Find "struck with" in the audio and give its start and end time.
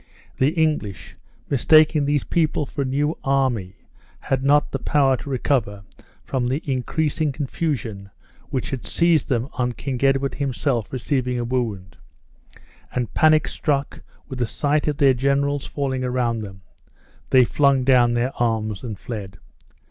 13.47-14.39